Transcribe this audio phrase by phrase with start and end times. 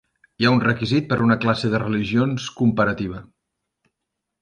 [0.37, 3.25] Hi ha un requisit per una classe de religions comparativa.